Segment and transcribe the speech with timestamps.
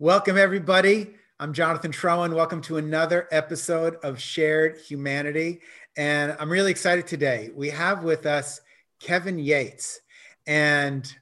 [0.00, 1.16] Welcome, everybody.
[1.40, 2.32] I'm Jonathan Troen.
[2.32, 5.60] Welcome to another episode of Shared Humanity.
[5.96, 7.50] And I'm really excited today.
[7.52, 8.60] We have with us
[9.00, 9.98] Kevin Yates.
[10.46, 11.12] And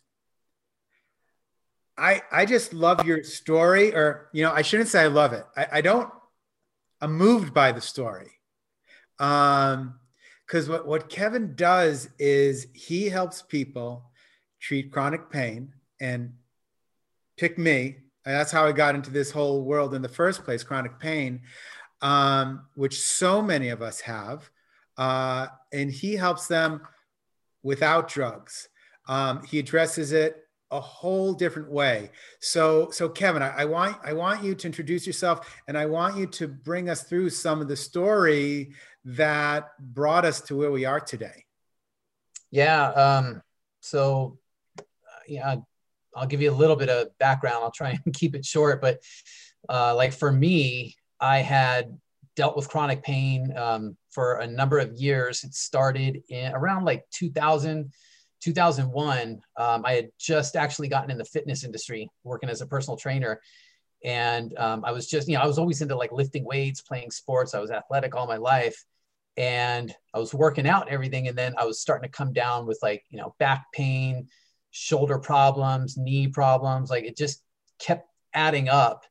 [1.96, 5.46] I, I just love your story, or, you know, I shouldn't say I love it.
[5.56, 6.12] I, I don't,
[7.00, 8.30] I'm moved by the story.
[9.18, 9.94] Um,
[10.46, 14.10] because what, what Kevin does is he helps people
[14.60, 16.34] treat chronic pain and
[17.38, 18.00] pick me
[18.34, 21.42] that's how I got into this whole world in the first place, chronic pain,
[22.02, 24.50] um, which so many of us have.
[24.96, 26.80] Uh, and he helps them
[27.62, 28.68] without drugs.
[29.08, 32.10] Um, he addresses it a whole different way.
[32.40, 36.16] So, so Kevin, I, I, want I want you to introduce yourself, and I want
[36.16, 38.72] you to bring us through some of the story
[39.04, 41.44] that brought us to where we are today.
[42.50, 42.88] Yeah.
[42.88, 43.42] Um,
[43.80, 44.38] so,
[44.78, 44.82] uh,
[45.28, 45.56] yeah,
[46.16, 47.62] I'll give you a little bit of background.
[47.62, 49.00] I'll try and keep it short, but
[49.68, 51.96] uh, like for me, I had
[52.36, 55.42] dealt with chronic pain um, for a number of years.
[55.42, 57.92] It started in around like 2000,
[58.40, 59.40] 2001.
[59.56, 63.40] Um, I had just actually gotten in the fitness industry, working as a personal trainer.
[64.04, 67.10] And um, I was just, you know, I was always into like lifting weights, playing
[67.10, 67.54] sports.
[67.54, 68.84] I was athletic all my life.
[69.38, 71.28] And I was working out and everything.
[71.28, 74.28] And then I was starting to come down with like, you know, back pain,
[74.76, 76.90] shoulder problems, knee problems.
[76.90, 77.42] Like it just
[77.78, 79.04] kept adding up.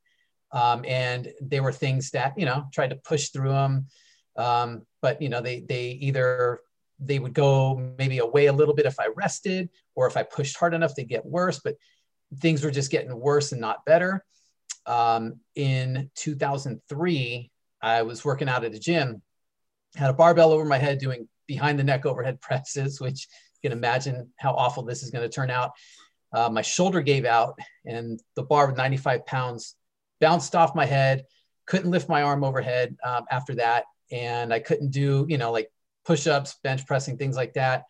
[0.52, 3.88] Um, and they were things that, you know, tried to push through them.
[4.38, 6.60] Um, but, you know, they, they either,
[7.00, 10.56] they would go maybe away a little bit if I rested, or if I pushed
[10.56, 11.76] hard enough, they get worse, but
[12.40, 14.24] things were just getting worse and not better.
[14.86, 19.22] Um, in 2003, I was working out at a gym,
[19.96, 23.28] had a barbell over my head doing behind the neck overhead presses, which
[23.66, 25.72] can imagine how awful this is going to turn out.
[26.32, 29.76] Uh, my shoulder gave out, and the bar with 95 pounds
[30.22, 31.26] bounced off my head.
[31.66, 35.72] Couldn't lift my arm overhead um, after that, and I couldn't do, you know, like
[36.06, 37.86] push-ups, bench pressing, things like that.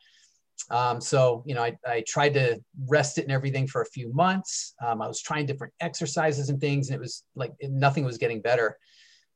[0.69, 4.13] Um, so, you know, I, I, tried to rest it and everything for a few
[4.13, 4.73] months.
[4.81, 8.41] Um, I was trying different exercises and things, and it was like nothing was getting
[8.41, 8.77] better.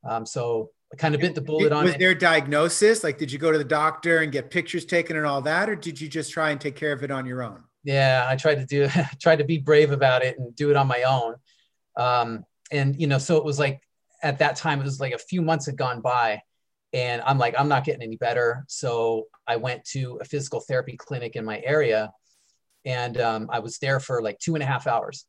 [0.07, 3.03] Um, so kind of bit the bullet on was there diagnosis?
[3.03, 5.75] Like, did you go to the doctor and get pictures taken and all that, or
[5.75, 7.63] did you just try and take care of it on your own?
[7.83, 8.89] Yeah, I tried to do,
[9.21, 11.35] tried to be brave about it and do it on my own.
[11.95, 13.81] Um, and you know, so it was like
[14.23, 16.41] at that time, it was like a few months had gone by,
[16.91, 18.65] and I'm like, I'm not getting any better.
[18.67, 22.11] So I went to a physical therapy clinic in my area,
[22.83, 25.25] and um, I was there for like two and a half hours,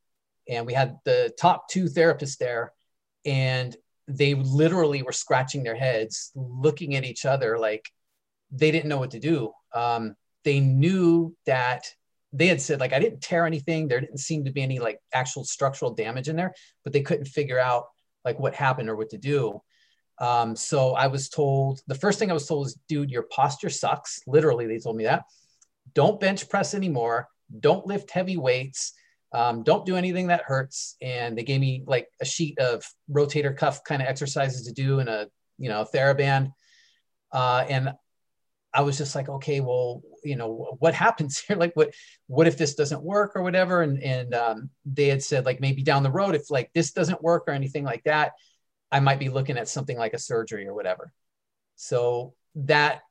[0.49, 2.72] and we had the top two therapists there,
[3.26, 3.76] and
[4.16, 7.91] they literally were scratching their heads, looking at each other like
[8.50, 9.53] they didn't know what to do.
[9.75, 11.84] Um, they knew that
[12.32, 13.88] they had said like I didn't tear anything.
[13.88, 16.54] There didn't seem to be any like actual structural damage in there,
[16.84, 17.84] but they couldn't figure out
[18.25, 19.60] like what happened or what to do.
[20.19, 23.70] Um, so I was told the first thing I was told is, dude, your posture
[23.70, 24.20] sucks.
[24.26, 25.25] Literally, they told me that.
[25.94, 27.28] Don't bench press anymore.
[27.59, 28.93] Don't lift heavy weights
[29.33, 30.97] um, don't do anything that hurts.
[31.01, 34.99] And they gave me like a sheet of rotator cuff kind of exercises to do
[34.99, 36.53] and a, you know, a TheraBand.
[37.33, 37.93] Uh, and
[38.73, 41.57] I was just like, okay, well, you know, what happens here?
[41.61, 41.93] Like, what,
[42.27, 43.83] what if this doesn't work or whatever?
[43.83, 47.23] And, and um, they had said like, maybe down the road, if like this doesn't
[47.23, 48.33] work or anything like that,
[48.91, 51.12] I might be looking at something like a surgery or whatever.
[51.77, 53.03] So that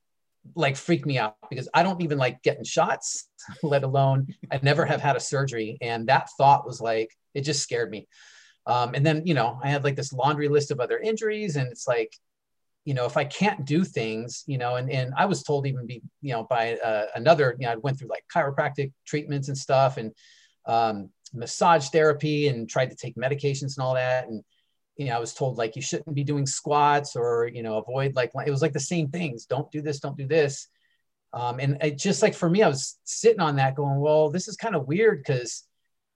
[0.56, 3.30] like freak me out because I don't even like getting shots,
[3.64, 5.78] let alone I never have had a surgery.
[5.82, 8.08] And that thought was like, it just scared me.
[8.66, 11.72] Um, and then, you know, I had like this laundry list of other injuries and
[11.72, 12.16] it's like,
[12.86, 15.86] you know, if I can't do things, you know, and, and I was told even
[15.86, 19.58] be, you know, by uh, another, you know, I went through like chiropractic treatments and
[19.58, 20.12] stuff and
[20.66, 24.28] um, massage therapy and tried to take medications and all that.
[24.28, 24.44] And,
[25.00, 28.16] you know, I was told like you shouldn't be doing squats or you know avoid
[28.16, 29.46] like it was like the same things.
[29.46, 30.02] Don't do this.
[30.02, 30.68] Don't do this.
[31.32, 34.50] Um, and it just like for me, I was sitting on that going, well, this
[34.50, 35.64] is kind of weird because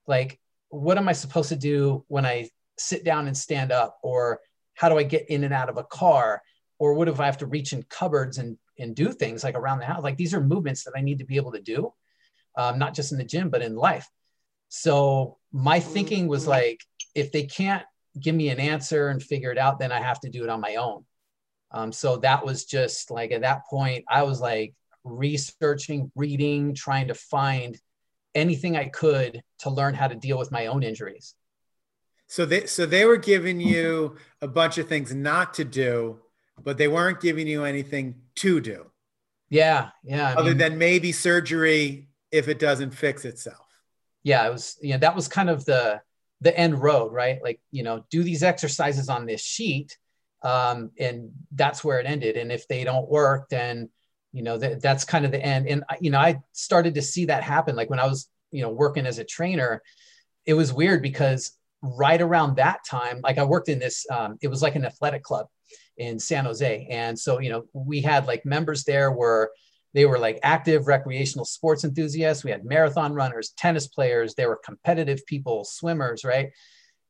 [0.06, 4.40] like what am I supposed to do when I sit down and stand up or
[4.74, 6.42] how do I get in and out of a car
[6.78, 9.78] or what if I have to reach in cupboards and and do things like around
[9.78, 10.02] the house?
[10.02, 11.94] Like these are movements that I need to be able to do,
[12.54, 14.06] um, not just in the gym but in life.
[14.68, 16.82] So my thinking was like,
[17.14, 17.84] if they can't
[18.18, 20.60] give me an answer and figure it out, then I have to do it on
[20.60, 21.04] my own.
[21.70, 27.08] Um, so that was just like at that point, I was like researching, reading, trying
[27.08, 27.78] to find
[28.34, 31.34] anything I could to learn how to deal with my own injuries.
[32.26, 36.20] So they so they were giving you a bunch of things not to do,
[36.62, 38.90] but they weren't giving you anything to do.
[39.50, 40.30] Yeah, yeah.
[40.30, 43.66] I other mean, than maybe surgery if it doesn't fix itself.
[44.22, 44.78] Yeah, it was.
[44.80, 46.00] Yeah, that was kind of the
[46.44, 47.42] the end road, right?
[47.42, 49.96] Like, you know, do these exercises on this sheet.
[50.42, 52.36] Um, and that's where it ended.
[52.36, 53.88] And if they don't work, then,
[54.30, 55.66] you know, that, that's kind of the end.
[55.66, 57.74] And, you know, I started to see that happen.
[57.74, 59.82] Like when I was, you know, working as a trainer,
[60.44, 64.48] it was weird because right around that time, like I worked in this, um, it
[64.48, 65.46] was like an athletic club
[65.96, 66.86] in San Jose.
[66.90, 69.50] And so, you know, we had like members there were,
[69.94, 72.44] they were like active recreational sports enthusiasts.
[72.44, 76.50] We had marathon runners, tennis players, there were competitive people, swimmers, right?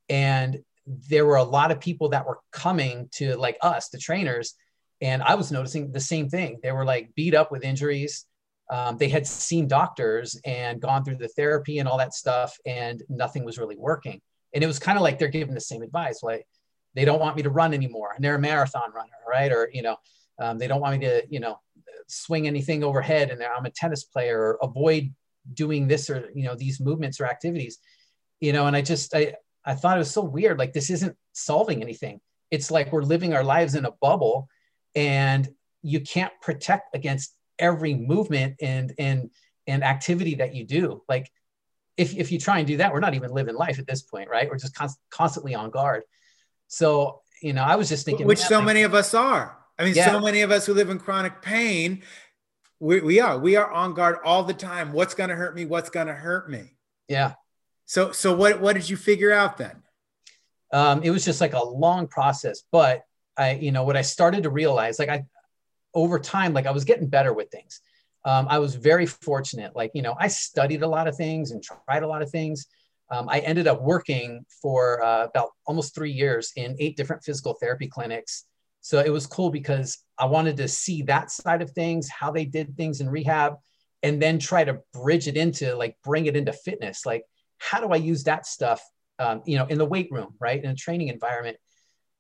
[0.09, 4.55] And there were a lot of people that were coming to like us, the trainers.
[5.01, 6.59] And I was noticing the same thing.
[6.63, 8.27] They were like beat up with injuries.
[8.71, 13.03] Um, they had seen doctors and gone through the therapy and all that stuff, and
[13.09, 14.21] nothing was really working.
[14.55, 16.47] And it was kind of like they're giving the same advice, like
[16.95, 19.53] they don't want me to run anymore, and they're a marathon runner, right?
[19.53, 19.97] Or you know,
[20.39, 21.59] um, they don't want me to, you know,
[22.09, 25.13] swing anything overhead, and I'm a tennis player, or avoid
[25.53, 27.79] doing this or you know these movements or activities,
[28.41, 28.67] you know.
[28.67, 29.35] And I just I
[29.65, 30.59] I thought it was so weird.
[30.59, 32.21] Like this isn't solving anything.
[32.51, 34.49] It's like we're living our lives in a bubble,
[34.95, 35.49] and
[35.83, 39.31] you can't protect against every movement and and
[39.67, 41.03] and activity that you do.
[41.09, 41.31] Like
[41.97, 44.29] if, if you try and do that, we're not even living life at this point,
[44.29, 44.49] right?
[44.51, 46.03] We're just const- constantly on guard.
[46.67, 49.57] So, you know, I was just thinking, which so like, many of us are.
[49.79, 50.11] I mean, yeah.
[50.11, 52.03] so many of us who live in chronic pain,
[52.81, 54.93] we, we are, we are on guard all the time.
[54.93, 55.65] What's going to hurt me?
[55.65, 56.75] What's going to hurt me?
[57.09, 57.35] Yeah.
[57.87, 59.83] So, so what, what did you figure out then?
[60.73, 63.05] Um, it was just like a long process, but
[63.37, 65.25] I, you know, what I started to realize, like I,
[65.93, 67.81] over time, like I was getting better with things
[68.25, 69.77] um, I was very fortunate.
[69.77, 72.67] Like, you know, I studied a lot of things and tried a lot of things.
[73.11, 77.55] Um, I ended up working for uh, about almost three years in eight different physical
[77.55, 78.47] therapy clinics.
[78.85, 82.45] So it was cool because I wanted to see that side of things, how they
[82.45, 83.55] did things in rehab,
[84.03, 87.07] and then try to bridge it into like bring it into fitness.
[87.07, 87.25] Like,
[87.57, 88.83] how do I use that stuff,
[89.19, 91.57] um, you know, in the weight room, right, in a training environment?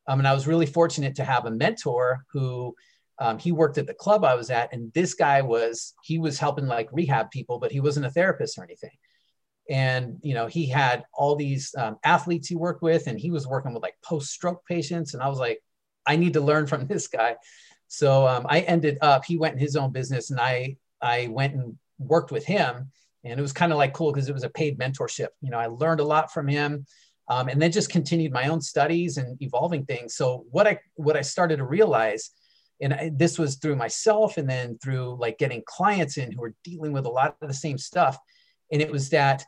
[0.08, 2.74] Um, and I was really fortunate to have a mentor who
[3.18, 6.38] um, he worked at the club I was at, and this guy was he was
[6.38, 8.96] helping like rehab people, but he wasn't a therapist or anything.
[9.68, 13.46] And you know, he had all these um, athletes he worked with, and he was
[13.46, 15.12] working with like post-stroke patients.
[15.12, 15.60] And I was like,
[16.06, 17.36] I need to learn from this guy.
[17.88, 21.54] So um, I ended up he went in his own business, and I I went
[21.54, 22.90] and worked with him,
[23.24, 25.28] and it was kind of like cool because it was a paid mentorship.
[25.40, 26.86] You know, I learned a lot from him.
[27.26, 30.14] Um, and then just continued my own studies and evolving things.
[30.14, 32.30] So what I what I started to realize
[32.80, 36.54] and I, this was through myself and then through like getting clients in who are
[36.64, 38.18] dealing with a lot of the same stuff
[38.72, 39.44] and it was that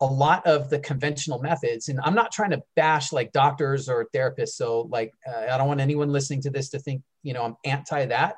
[0.00, 4.08] a lot of the conventional methods and i'm not trying to bash like doctors or
[4.14, 7.42] therapists so like uh, i don't want anyone listening to this to think you know
[7.42, 8.36] i'm anti that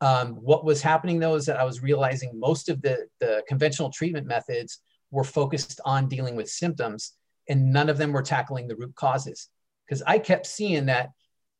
[0.00, 3.90] um, what was happening though is that i was realizing most of the the conventional
[3.90, 4.80] treatment methods
[5.10, 7.12] were focused on dealing with symptoms
[7.48, 9.48] and none of them were tackling the root causes
[9.86, 11.10] because i kept seeing that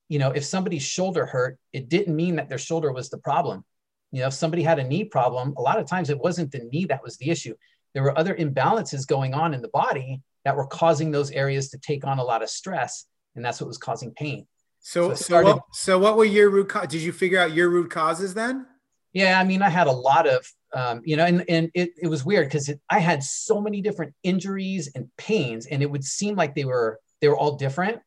[0.09, 3.65] you know, if somebody's shoulder hurt, it didn't mean that their shoulder was the problem.
[4.13, 6.69] You know, if somebody had a knee problem, a lot of times it wasn't the
[6.71, 7.55] knee that was the issue.
[7.95, 11.79] There were other imbalances going on in the body that were causing those areas to
[11.79, 14.47] take on a lot of stress, and that's what was causing pain.
[14.81, 16.71] So, so, started, so, what, so what were your root?
[16.89, 18.67] Did you figure out your root causes then?
[19.15, 22.09] Yeah, I mean, I had a lot of, um, you know, and, and it, it
[22.09, 26.35] was weird because I had so many different injuries and pains, and it would seem
[26.35, 28.01] like they were they were all different,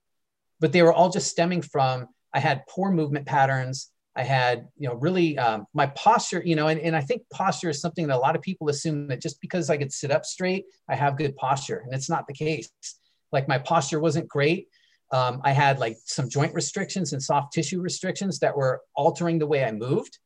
[0.60, 3.90] but they were all just stemming from I had poor movement patterns.
[4.18, 7.70] I had, you know, really um, my posture, you know, and, and I think posture
[7.70, 10.26] is something that a lot of people assume that just because I could sit up
[10.26, 11.84] straight, I have good posture.
[11.86, 12.70] And it's not the case.
[13.32, 14.70] Like my posture wasn't great.
[15.12, 19.46] Um, I had like some joint restrictions and soft tissue restrictions that were altering the
[19.46, 20.18] way I moved.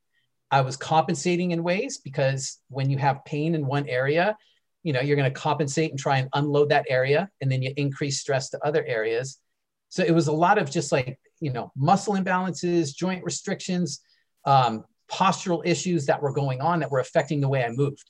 [0.49, 4.37] I was compensating in ways because when you have pain in one area,
[4.83, 7.29] you know, you're going to compensate and try and unload that area.
[7.41, 9.37] And then you increase stress to other areas.
[9.89, 13.99] So it was a lot of just like, you know, muscle imbalances, joint restrictions,
[14.45, 18.09] um, postural issues that were going on that were affecting the way I moved.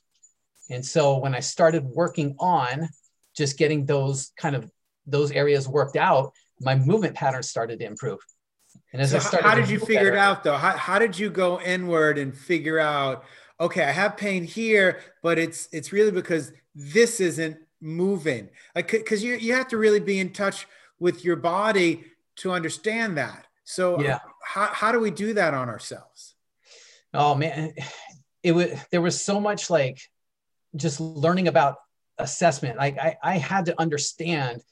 [0.70, 2.88] And so when I started working on
[3.36, 4.70] just getting those kind of
[5.06, 8.20] those areas worked out, my movement patterns started to improve.
[8.92, 10.56] And as so I started, how did you figure better, it out though?
[10.56, 13.24] How, how did you go inward and figure out,
[13.58, 18.48] okay, I have pain here, but it's it's really because this isn't moving.
[18.76, 20.66] Like because you you have to really be in touch
[21.00, 22.04] with your body
[22.36, 23.46] to understand that.
[23.64, 24.18] So yeah.
[24.44, 26.34] how, how do we do that on ourselves?
[27.14, 27.74] Oh man,
[28.42, 30.00] it was, there was so much like
[30.74, 31.76] just learning about
[32.18, 32.78] assessment.
[32.78, 34.62] Like I, I had to understand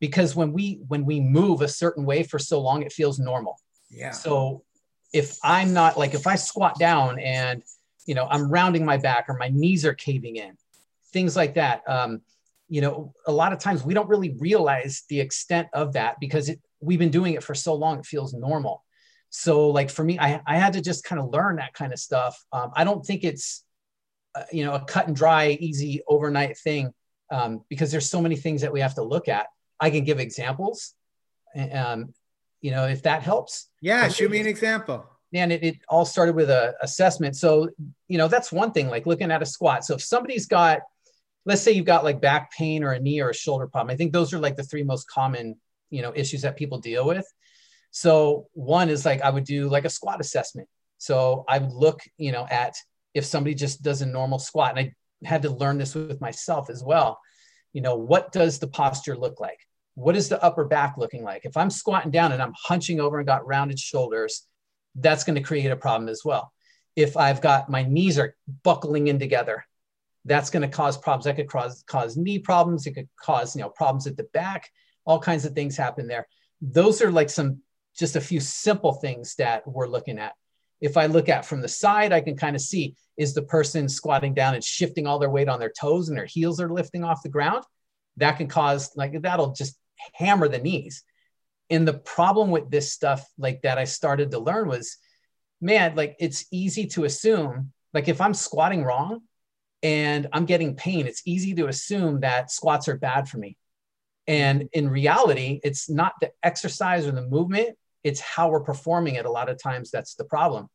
[0.00, 3.58] because when we, when we move a certain way for so long, it feels normal.
[3.90, 4.10] Yeah.
[4.10, 4.64] So
[5.12, 7.62] if I'm not like, if I squat down and,
[8.06, 10.56] you know, I'm rounding my back or my knees are caving in,
[11.12, 11.88] things like that.
[11.88, 12.22] Um,
[12.68, 16.48] you know, a lot of times we don't really realize the extent of that because
[16.48, 18.84] it, we've been doing it for so long, it feels normal.
[19.30, 21.98] So, like for me, I, I had to just kind of learn that kind of
[21.98, 22.42] stuff.
[22.52, 23.64] Um, I don't think it's,
[24.34, 26.92] uh, you know, a cut and dry, easy overnight thing
[27.30, 29.46] um, because there's so many things that we have to look at.
[29.80, 30.94] I can give examples,
[31.72, 32.12] um,
[32.60, 33.68] you know, if that helps.
[33.80, 35.06] Yeah, shoot me an example.
[35.32, 37.36] And it, it all started with a assessment.
[37.36, 37.70] So,
[38.08, 39.84] you know, that's one thing, like looking at a squat.
[39.84, 40.80] So if somebody's got
[41.44, 43.92] let's say you've got like back pain or a knee or a shoulder problem.
[43.92, 45.56] I think those are like the three most common,
[45.92, 47.26] you know, issues that people deal with.
[47.92, 50.68] So one is like I would do like a squat assessment.
[50.98, 52.74] So I would look, you know, at
[53.14, 56.70] if somebody just does a normal squat, and I had to learn this with myself
[56.70, 57.20] as well.
[57.72, 59.58] You know, what does the posture look like?
[59.94, 61.44] What is the upper back looking like?
[61.44, 64.46] If I'm squatting down and I'm hunching over and got rounded shoulders,
[64.94, 66.52] that's going to create a problem as well.
[66.96, 69.64] If I've got my knees are buckling in together,
[70.24, 71.24] that's going to cause problems.
[71.24, 72.86] That could cause cause knee problems.
[72.86, 74.70] It could cause you know problems at the back.
[75.04, 76.26] All kinds of things happen there.
[76.60, 77.60] Those are like some
[77.98, 80.32] just a few simple things that we're looking at.
[80.80, 83.88] If I look at from the side, I can kind of see is the person
[83.88, 87.04] squatting down and shifting all their weight on their toes and their heels are lifting
[87.04, 87.64] off the ground.
[88.16, 89.76] That can cause like that'll just
[90.14, 91.02] hammer the knees.
[91.70, 94.96] And the problem with this stuff like that I started to learn was,
[95.60, 99.20] man, like it's easy to assume like if I'm squatting wrong,
[99.82, 103.56] and I'm getting pain, it's easy to assume that squats are bad for me.
[104.26, 104.66] And mm-hmm.
[104.72, 109.26] in reality, it's not the exercise or the movement, it's how we're performing it.
[109.26, 110.68] A lot of times that's the problem.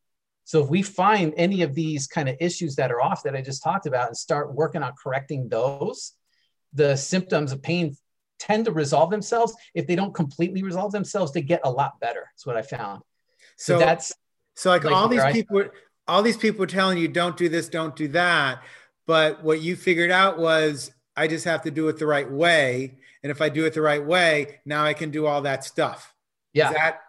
[0.45, 3.41] So if we find any of these kind of issues that are off that I
[3.41, 6.13] just talked about and start working on correcting those,
[6.73, 7.97] the symptoms of pain
[8.39, 9.53] tend to resolve themselves.
[9.73, 12.29] If they don't completely resolve themselves, they get a lot better.
[12.33, 13.01] That's what I found.
[13.57, 14.13] So, so that's
[14.55, 15.65] so like, like all these people,
[16.07, 18.61] all these people are telling you don't do this, don't do that.
[19.05, 22.95] But what you figured out was I just have to do it the right way.
[23.23, 26.13] And if I do it the right way, now I can do all that stuff.
[26.53, 26.69] Yeah.
[26.69, 26.99] Is that,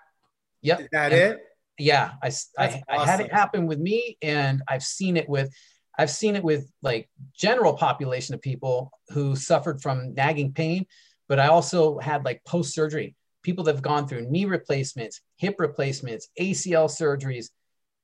[0.63, 0.81] yep.
[0.81, 1.41] Is that and, it?
[1.79, 2.13] Yeah.
[2.23, 2.83] I, I, awesome.
[2.89, 5.55] I had it happen with me and I've seen it with,
[5.99, 10.87] I've seen it with like general population of people who suffered from nagging pain,
[11.29, 15.57] but I also had like post surgery people that have gone through knee replacements, hip
[15.59, 17.47] replacements, ACL surgeries.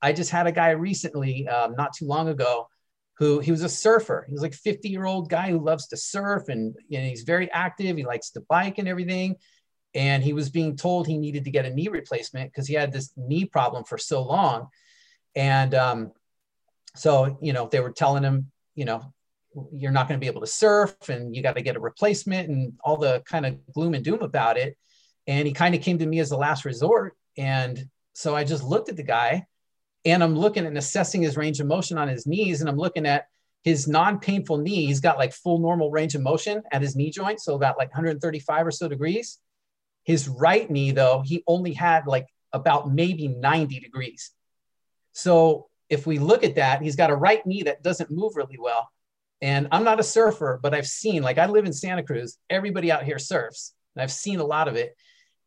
[0.00, 2.68] I just had a guy recently, um, not too long ago,
[3.18, 4.24] who he was a surfer.
[4.26, 7.50] He was like 50 year old guy who loves to surf and, and he's very
[7.50, 7.96] active.
[7.96, 9.36] He likes to bike and everything.
[9.94, 12.92] And he was being told he needed to get a knee replacement because he had
[12.92, 14.68] this knee problem for so long.
[15.36, 16.12] And um,
[16.96, 19.12] so, you know, they were telling him, you know,
[19.72, 22.48] you're not going to be able to surf and you got to get a replacement
[22.48, 24.76] and all the kind of gloom and doom about it.
[25.28, 27.16] And he kind of came to me as a last resort.
[27.38, 29.46] And so I just looked at the guy
[30.04, 33.06] and I'm looking and assessing his range of motion on his knees, and I'm looking
[33.06, 33.26] at
[33.62, 34.86] his non-painful knee.
[34.86, 37.88] He's got like full normal range of motion at his knee joint, so about like
[37.88, 39.38] 135 or so degrees.
[40.04, 44.30] His right knee, though, he only had like about maybe 90 degrees.
[45.12, 48.58] So if we look at that, he's got a right knee that doesn't move really
[48.58, 48.90] well.
[49.40, 52.38] And I'm not a surfer, but I've seen, like, I live in Santa Cruz.
[52.48, 54.96] Everybody out here surfs, and I've seen a lot of it.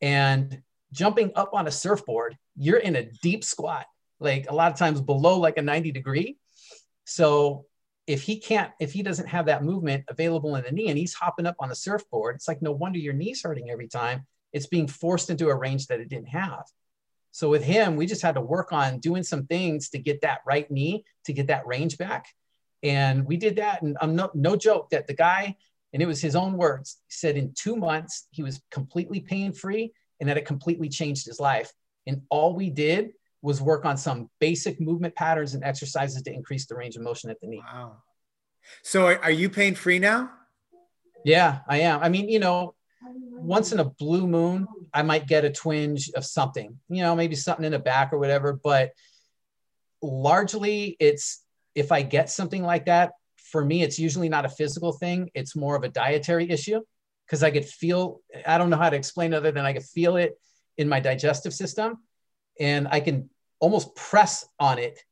[0.01, 0.61] And
[0.91, 3.85] jumping up on a surfboard, you're in a deep squat
[4.19, 6.37] like a lot of times below like a 90 degree.
[7.05, 7.65] So
[8.05, 11.13] if he can't, if he doesn't have that movement available in the knee and he's
[11.13, 14.25] hopping up on the surfboard, it's like no wonder your knee's hurting every time.
[14.53, 16.63] It's being forced into a range that it didn't have.
[17.31, 20.39] So with him, we just had to work on doing some things to get that
[20.45, 22.27] right knee to get that range back.
[22.81, 23.81] And we did that.
[23.81, 25.55] And I'm no, no joke that the guy,
[25.93, 29.93] and it was his own words, said in two months, he was completely pain free
[30.19, 31.71] and that it completely changed his life.
[32.07, 36.65] And all we did was work on some basic movement patterns and exercises to increase
[36.65, 37.63] the range of motion at the knee.
[37.65, 37.97] Wow.
[38.83, 40.31] So are, are you pain free now?
[41.23, 42.01] Yeah, I am.
[42.01, 46.25] I mean, you know, once in a blue moon, I might get a twinge of
[46.25, 48.53] something, you know, maybe something in the back or whatever.
[48.53, 48.91] But
[50.01, 51.43] largely, it's
[51.75, 55.29] if I get something like that, for me, it's usually not a physical thing.
[55.33, 56.81] It's more of a dietary issue
[57.25, 60.17] because I could feel, I don't know how to explain other than I could feel
[60.17, 60.37] it
[60.77, 61.99] in my digestive system
[62.59, 65.03] and I can almost press on it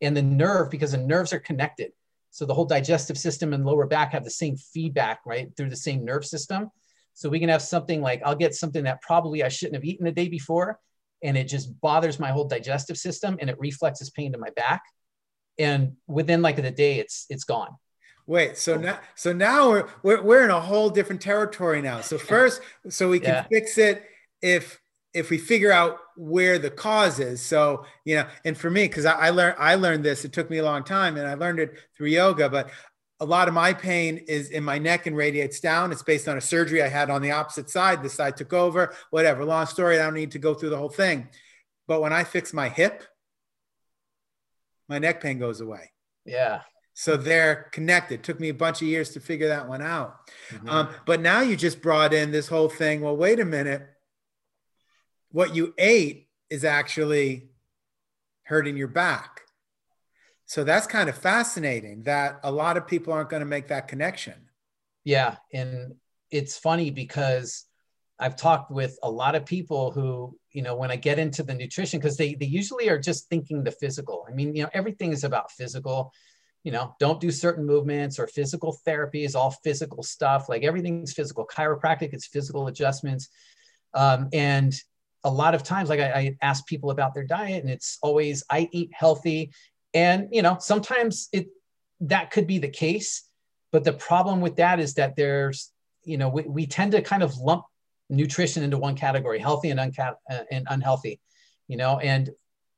[0.00, 1.92] and the nerve because the nerves are connected.
[2.30, 5.76] So the whole digestive system and lower back have the same feedback, right, through the
[5.76, 6.70] same nerve system.
[7.14, 10.04] So we can have something like I'll get something that probably I shouldn't have eaten
[10.04, 10.80] the day before,
[11.22, 14.82] and it just bothers my whole digestive system and it reflexes pain to my back.
[15.58, 17.76] And within like the day, it's it's gone.
[18.26, 18.78] Wait, so oh.
[18.78, 22.00] now so now we're we're, we're in a whole different territory now.
[22.00, 23.42] So first, so we can yeah.
[23.42, 24.04] fix it
[24.40, 24.80] if
[25.14, 29.04] if we figure out where the cause is so you know and for me because
[29.04, 31.60] I, I learned i learned this it took me a long time and i learned
[31.60, 32.70] it through yoga but
[33.22, 35.92] a lot of my pain is in my neck and radiates down.
[35.92, 38.02] It's based on a surgery I had on the opposite side.
[38.02, 39.44] This side took over, whatever.
[39.44, 40.00] Long story.
[40.00, 41.28] I don't need to go through the whole thing.
[41.86, 43.04] But when I fix my hip,
[44.88, 45.92] my neck pain goes away.
[46.24, 46.62] Yeah.
[46.94, 48.24] So they're connected.
[48.24, 50.16] Took me a bunch of years to figure that one out.
[50.50, 50.68] Mm-hmm.
[50.68, 53.02] Um, but now you just brought in this whole thing.
[53.02, 53.86] Well, wait a minute.
[55.32, 57.48] What you ate is actually
[58.44, 59.40] hurting your back.
[60.46, 63.88] So that's kind of fascinating that a lot of people aren't going to make that
[63.88, 64.34] connection.
[65.04, 65.36] Yeah.
[65.52, 65.94] And
[66.30, 67.64] it's funny because
[68.18, 71.54] I've talked with a lot of people who, you know, when I get into the
[71.54, 74.26] nutrition, because they, they usually are just thinking the physical.
[74.28, 76.12] I mean, you know, everything is about physical
[76.64, 80.48] you know, don't do certain movements or physical therapy is all physical stuff.
[80.48, 81.46] Like everything's physical.
[81.46, 83.28] Chiropractic it's physical adjustments.
[83.94, 84.72] Um, and
[85.24, 88.42] a lot of times, like I, I ask people about their diet, and it's always
[88.50, 89.52] I eat healthy.
[89.94, 91.48] And you know, sometimes it
[92.00, 93.28] that could be the case,
[93.70, 95.70] but the problem with that is that there's,
[96.04, 97.62] you know, we, we tend to kind of lump
[98.10, 101.20] nutrition into one category, healthy and, unca- uh, and unhealthy,
[101.68, 102.30] you know, and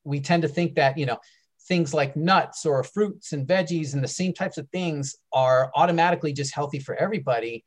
[0.04, 1.18] we tend to think that, you know,
[1.66, 6.32] things like nuts or fruits and veggies and the same types of things are automatically
[6.32, 7.64] just healthy for everybody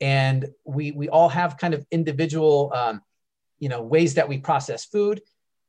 [0.00, 3.00] and we we all have kind of individual um,
[3.58, 5.20] you know ways that we process food.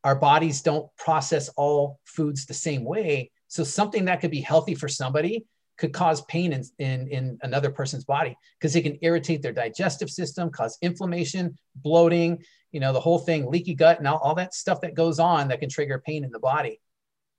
[0.04, 3.32] Our bodies don't process all foods the same way.
[3.48, 5.46] So something that could be healthy for somebody
[5.78, 10.10] could cause pain in, in, in another person's body because it can irritate their digestive
[10.10, 14.54] system cause inflammation bloating you know the whole thing leaky gut and all, all that
[14.54, 16.80] stuff that goes on that can trigger pain in the body.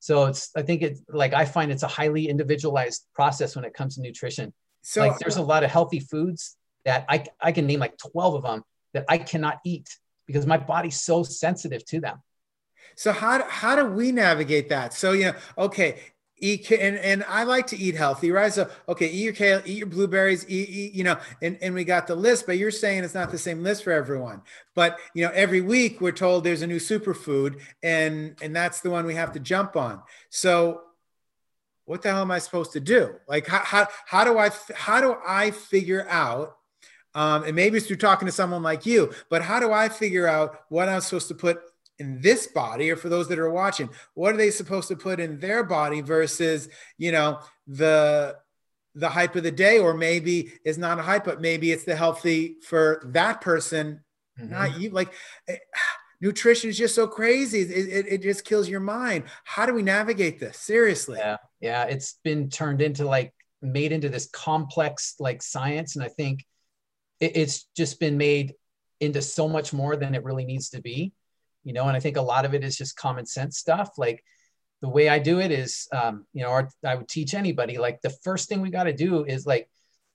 [0.00, 3.75] So it's I think it's like I find it's a highly individualized process when it
[3.75, 4.52] comes to nutrition.
[4.83, 8.35] So like there's a lot of healthy foods that I I can name like 12
[8.35, 8.62] of them
[8.95, 9.88] that I cannot eat
[10.29, 12.23] because my body's so sensitive to them.
[12.95, 14.95] So how how do we navigate that?
[14.95, 15.99] So you know, okay,
[16.37, 18.53] eat and, and I like to eat healthy, right?
[18.53, 21.85] So okay, eat your kale, eat your blueberries, eat, eat, you know, and, and we
[21.85, 24.43] got the list, but you're saying it's not the same list for everyone.
[24.75, 28.91] But you know, every week we're told there's a new superfood, and and that's the
[28.91, 30.03] one we have to jump on.
[30.31, 30.83] So
[31.85, 33.14] what the hell am I supposed to do?
[33.27, 36.58] Like how how, how do I how do I figure out?
[37.14, 40.27] Um, and maybe it's through talking to someone like you, but how do I figure
[40.27, 41.61] out what I'm supposed to put
[41.99, 45.18] in this body or for those that are watching what are they supposed to put
[45.18, 48.37] in their body versus you know the
[48.94, 49.79] the hype of the day?
[49.79, 54.03] Or maybe it's not a hype but maybe it's the healthy for that person
[54.38, 54.51] mm-hmm.
[54.51, 54.90] not you.
[54.90, 55.12] Like
[55.49, 55.57] eh,
[56.21, 57.61] nutrition is just so crazy.
[57.61, 59.25] It, it, it, just kills your mind.
[59.44, 60.59] How do we navigate this?
[60.59, 61.18] Seriously.
[61.18, 61.37] Yeah.
[61.61, 61.85] Yeah.
[61.85, 65.97] It's been turned into like made into this complex like science.
[65.97, 66.44] And i think
[67.20, 68.54] it, it's just been made
[69.00, 71.12] into so much more than it really needs to be
[71.64, 73.90] you know and i think a lot of it is just common sense stuff.
[73.98, 74.24] Like
[74.81, 78.00] the way i do it is um, you know or i would teach anybody like
[78.00, 79.68] the first thing we got to do is like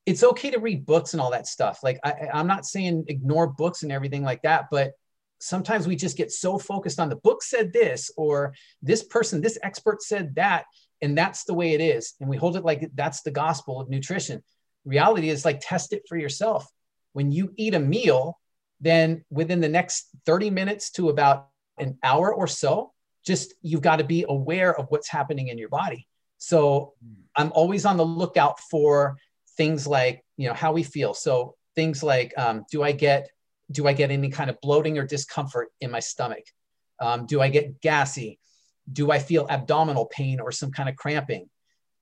[0.06, 1.80] it's okay to read books and all that stuff.
[1.84, 4.94] Like I, i'm not saying ignore books and everything like that but
[5.40, 9.60] sometimes we just get so focused on the book said this or this person this
[9.62, 10.66] expert said that
[11.02, 13.90] and that's the way it is and we hold it like that's the gospel of
[13.90, 14.42] nutrition.
[14.86, 16.66] Reality is like test it for yourself
[17.14, 18.40] when you eat a meal
[18.84, 21.48] then within the next 30 minutes to about
[21.80, 22.92] an hour or so,
[23.26, 26.06] just you've got to be aware of what's happening in your body.
[26.38, 26.94] So
[27.36, 29.16] I'm always on the lookout for
[29.56, 31.14] things like, you know, how we feel.
[31.14, 33.30] So things like, um, do I get,
[33.72, 36.44] do I get any kind of bloating or discomfort in my stomach?
[37.00, 38.40] Um, do I get gassy?
[38.92, 41.50] Do I feel abdominal pain or some kind of cramping?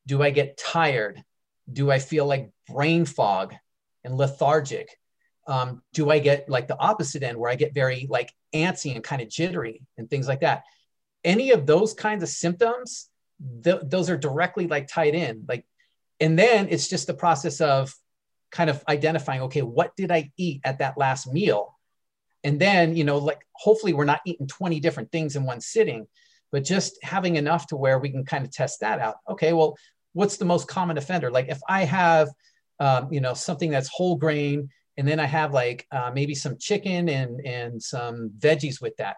[0.08, 1.24] Do I get tired?
[1.72, 3.54] Do I feel like brain fog
[4.04, 4.90] and lethargic?
[5.48, 9.04] Um, do I get like the opposite end where I get very like antsy and
[9.04, 10.64] kind of jittery and things like that?
[11.24, 13.10] Any of those kinds of symptoms,
[13.64, 15.46] th- those are directly like tied in.
[15.48, 15.66] Like,
[16.20, 17.94] and then it's just the process of
[18.52, 21.78] kind of identifying, okay, what did I eat at that last meal?
[22.44, 26.08] And then, you know, like hopefully we're not eating 20 different things in one sitting,
[26.52, 29.16] but just having enough to where we can kind of test that out.
[29.30, 29.78] Okay, well,
[30.14, 31.32] what's the most common offender?
[31.32, 32.30] Like if I have,
[32.80, 36.58] um, you know, something that's whole grain and then I have like uh, maybe some
[36.58, 39.18] chicken and and some veggies with that,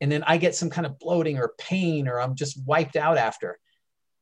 [0.00, 3.18] and then I get some kind of bloating or pain or I'm just wiped out
[3.18, 3.58] after.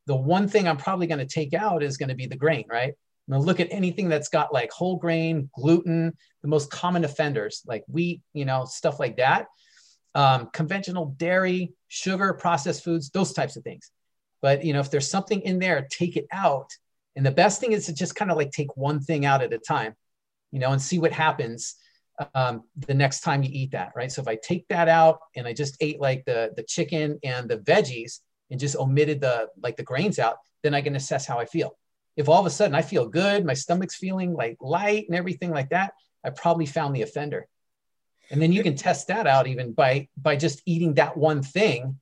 [0.07, 2.65] The one thing I'm probably going to take out is going to be the grain,
[2.67, 2.93] right?
[2.93, 7.05] I'm going to look at anything that's got like whole grain, gluten, the most common
[7.05, 9.45] offenders like wheat, you know, stuff like that.
[10.15, 13.91] Um, conventional dairy, sugar, processed foods, those types of things.
[14.41, 16.71] But you know, if there's something in there, take it out.
[17.15, 19.53] And the best thing is to just kind of like take one thing out at
[19.53, 19.95] a time
[20.51, 21.75] you know, and see what happens
[22.33, 24.11] um, the next time you eat that, right?
[24.11, 27.49] So if I take that out and I just ate like the the chicken and
[27.49, 28.19] the veggies
[28.51, 31.77] and just omitted the like the grains out, then I can assess how I feel.
[32.17, 35.51] if all of a sudden I feel good, my stomach's feeling like light and everything
[35.51, 35.93] like that,
[36.25, 37.47] I probably found the offender.
[38.29, 41.97] And then you can test that out even by by just eating that one thing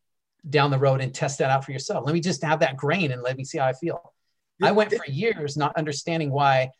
[0.50, 2.06] down the road and test that out for yourself.
[2.06, 4.14] Let me just have that grain and let me see how I feel.
[4.62, 6.72] I went for years not understanding why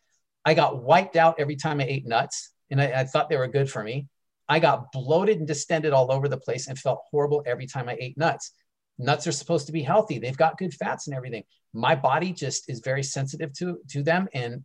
[0.48, 3.50] I got wiped out every time I ate nuts, and I, I thought they were
[3.50, 4.08] good for me.
[4.48, 7.98] I got bloated and distended all over the place and felt horrible every time I
[8.00, 8.54] ate nuts.
[8.98, 10.20] Nuts are supposed to be healthy.
[10.20, 11.44] They've got good fats and everything.
[11.74, 14.64] My body just is very sensitive to to them and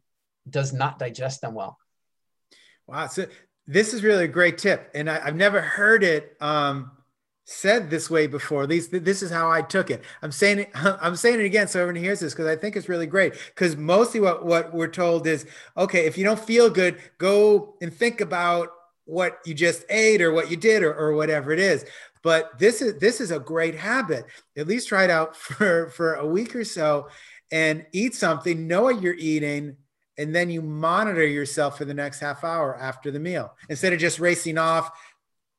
[0.48, 1.76] does not digest them well.
[2.86, 3.08] Wow.
[3.08, 3.26] So
[3.66, 4.88] this is really a great tip.
[4.94, 6.92] And I, have never heard it um,
[7.52, 8.62] said this way before.
[8.62, 10.02] At least this is how I took it.
[10.22, 12.88] I'm saying it, I'm saying it again so everyone hears this because I think it's
[12.88, 13.34] really great.
[13.54, 17.92] Because mostly what, what we're told is, okay, if you don't feel good, go and
[17.92, 18.68] think about
[19.04, 21.84] what you just ate or what you did or, or whatever it is.
[22.22, 24.24] But this is this is a great habit.
[24.56, 27.08] At least try it out for, for a week or so
[27.50, 29.76] and eat something, know what you're eating,
[30.16, 33.98] and then you monitor yourself for the next half hour after the meal instead of
[33.98, 34.90] just racing off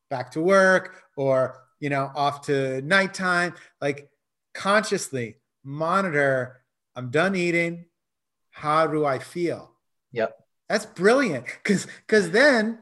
[0.09, 4.09] back to work or you know off to nighttime like
[4.53, 6.61] consciously monitor
[6.95, 7.85] i'm done eating.
[8.51, 9.71] How do i feel?
[10.13, 10.37] Yep.
[10.69, 12.79] That's brilliant because because then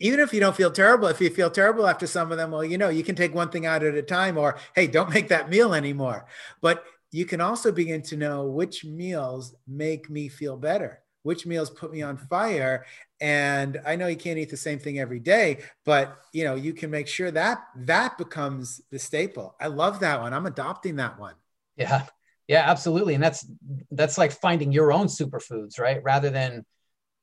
[0.00, 2.64] even if you don't feel terrible if you feel terrible after some of them well
[2.64, 5.28] you know you can take one thing out at a time or hey don't make
[5.28, 6.26] that meal anymore.
[6.60, 11.70] But you can also begin to know which meals make me feel better which meals
[11.70, 12.84] put me on fire
[13.20, 16.72] and i know you can't eat the same thing every day but you know you
[16.72, 19.56] can make sure that that becomes the staple.
[19.60, 20.32] I love that one.
[20.32, 21.34] I'm adopting that one.
[21.76, 22.06] Yeah.
[22.48, 23.14] Yeah absolutely.
[23.14, 23.46] And that's
[23.90, 26.02] that's like finding your own superfoods right?
[26.02, 26.64] Rather than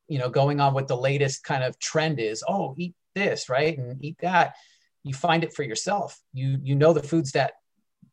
[0.08, 2.44] you know going on what the latest kind of trend is.
[2.48, 3.78] Oh eat this right?
[3.78, 4.56] And eat that.
[5.04, 6.20] You find it for yourself.
[6.34, 7.54] You you know the foods that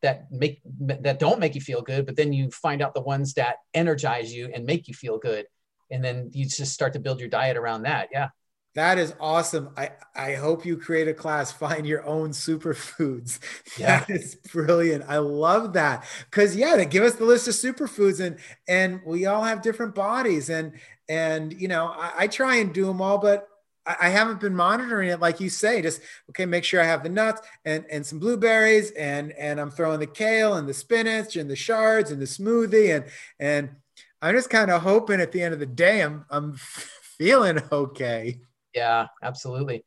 [0.01, 3.33] that make that don't make you feel good but then you find out the ones
[3.35, 5.45] that energize you and make you feel good
[5.91, 8.29] and then you just start to build your diet around that yeah
[8.75, 9.69] that is awesome.
[9.77, 13.39] I, I hope you create a class, find your own superfoods.
[13.77, 13.99] Yeah.
[14.01, 15.03] That is brilliant.
[15.07, 16.05] I love that.
[16.31, 18.37] Cause yeah, they give us the list of superfoods and
[18.69, 20.49] and we all have different bodies.
[20.49, 20.73] And
[21.09, 23.49] and you know, I, I try and do them all, but
[23.85, 25.81] I haven't been monitoring it like you say.
[25.81, 29.71] Just okay, make sure I have the nuts and and some blueberries and and I'm
[29.71, 33.05] throwing the kale and the spinach and the chards and the smoothie and
[33.39, 33.75] and
[34.21, 36.53] I'm just kind of hoping at the end of the day I'm I'm
[37.17, 38.39] feeling okay.
[38.73, 39.83] Yeah, absolutely.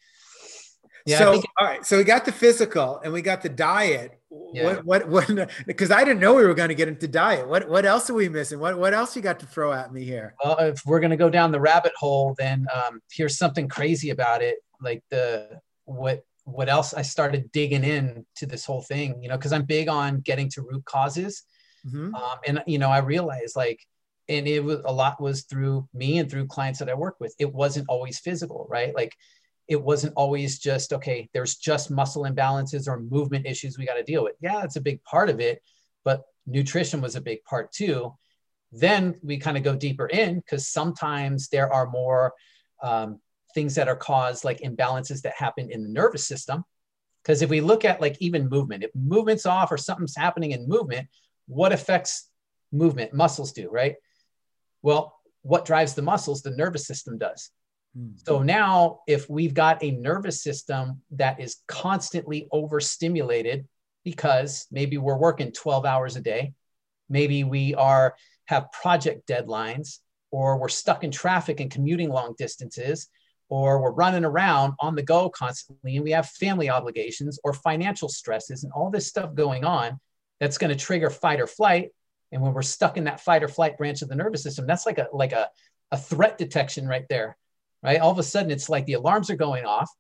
[1.07, 1.19] Yeah.
[1.19, 4.21] So all right, so we got the physical and we got the diet.
[4.53, 4.64] Yeah.
[4.85, 5.51] What what what?
[5.67, 7.49] Because I didn't know we were going to get into diet.
[7.49, 8.61] What what else are we missing?
[8.61, 10.35] What what else you got to throw at me here?
[10.45, 14.11] Well, if we're going to go down the rabbit hole, then um, here's something crazy
[14.11, 14.59] about it.
[14.81, 19.23] Like the what what else I started digging in to this whole thing.
[19.23, 21.43] You know, because I'm big on getting to root causes,
[21.87, 22.14] mm-hmm.
[22.14, 23.81] um, and you know I realized like
[24.29, 27.35] and it was a lot was through me and through clients that I work with.
[27.38, 28.95] It wasn't always physical, right?
[28.95, 29.14] Like
[29.69, 34.03] it wasn't always just okay there's just muscle imbalances or movement issues we got to
[34.03, 35.62] deal with yeah it's a big part of it
[36.05, 38.12] but nutrition was a big part too
[38.73, 42.33] then we kind of go deeper in because sometimes there are more
[42.83, 43.19] um,
[43.55, 46.64] things that are caused like imbalances that happen in the nervous system
[47.23, 50.69] because if we look at like even movement if movement's off or something's happening in
[50.69, 51.07] movement
[51.47, 52.31] what affects
[52.73, 53.97] movement muscles do right
[54.83, 57.51] well what drives the muscles the nervous system does
[57.99, 58.11] Hmm.
[58.17, 63.67] So now, if we've got a nervous system that is constantly overstimulated
[64.05, 66.53] because maybe we're working 12 hours a day,
[67.09, 68.14] maybe we are
[68.47, 69.99] have project deadlines,
[70.31, 73.09] or we're stuck in traffic and commuting long distances,
[73.51, 78.09] or we're running around on the go constantly, and we have family obligations or financial
[78.09, 79.99] stresses and all this stuff going on
[80.41, 81.91] that's going to trigger fight or flight.
[82.33, 84.87] And when we're stuck in that fight or flight branch of the nervous system, that's
[84.87, 85.49] like a like a,
[85.91, 87.37] a threat detection right there
[87.83, 88.01] right?
[88.01, 89.91] All of a sudden, it's like the alarms are going off.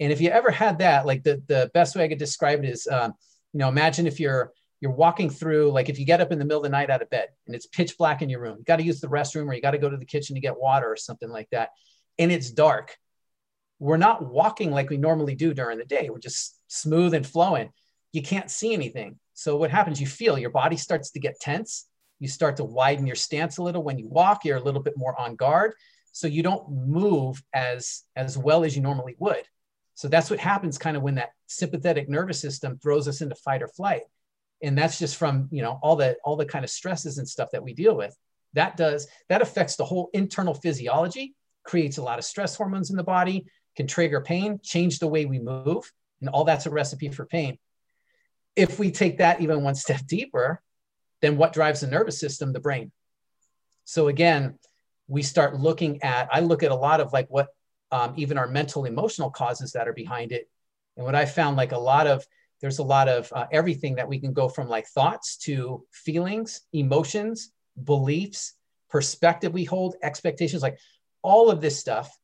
[0.00, 2.68] And if you ever had that, like the, the best way I could describe it
[2.68, 3.12] is, um,
[3.52, 6.44] you know, imagine if you're you're walking through, like if you get up in the
[6.44, 8.64] middle of the night out of bed and it's pitch black in your room, you
[8.64, 10.58] got to use the restroom or you got to go to the kitchen to get
[10.58, 11.70] water or something like that,
[12.18, 12.96] and it's dark.
[13.78, 16.08] We're not walking like we normally do during the day.
[16.10, 17.70] We're just smooth and flowing.
[18.12, 19.18] You can't see anything.
[19.34, 20.00] So what happens?
[20.00, 21.86] You feel your body starts to get tense.
[22.18, 24.44] You start to widen your stance a little when you walk.
[24.44, 25.74] You're a little bit more on guard
[26.12, 29.44] so you don't move as as well as you normally would
[29.94, 33.62] so that's what happens kind of when that sympathetic nervous system throws us into fight
[33.62, 34.02] or flight
[34.62, 37.48] and that's just from you know all the all the kind of stresses and stuff
[37.50, 38.14] that we deal with
[38.52, 42.96] that does that affects the whole internal physiology creates a lot of stress hormones in
[42.96, 45.90] the body can trigger pain change the way we move
[46.20, 47.58] and all that's a recipe for pain
[48.56, 50.62] if we take that even one step deeper
[51.20, 52.92] then what drives the nervous system the brain
[53.84, 54.58] So again,
[55.08, 57.48] we start looking at, I look at a lot of like what
[57.90, 60.48] um, even our mental emotional causes that are behind it.
[60.96, 62.24] And what I found like a lot of,
[62.60, 66.62] there's a lot of uh, everything that we can go from like thoughts to feelings,
[66.72, 67.52] emotions,
[67.84, 68.54] beliefs,
[68.88, 70.78] perspective we hold, expectations, like
[71.22, 72.16] all of this stuff